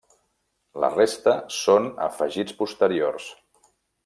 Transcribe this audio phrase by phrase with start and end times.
[0.83, 3.29] La resta són afegits posteriors.